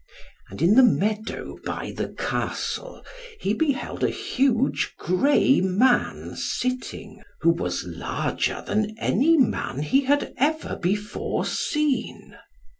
And 0.49 0.63
in 0.63 0.73
the 0.73 0.81
meadow 0.81 1.59
by 1.63 1.93
the 1.95 2.07
Castle 2.09 3.05
he 3.39 3.53
beheld 3.53 4.03
a 4.03 4.09
huge 4.09 4.95
grey 4.97 5.61
man 5.61 6.35
sitting, 6.35 7.21
who 7.41 7.51
was 7.51 7.83
larger 7.85 8.63
than 8.65 8.95
any 8.97 9.37
man 9.37 9.83
he 9.83 10.01
had 10.05 10.33
ever 10.37 10.75
before 10.77 11.45
seen. 11.45 12.35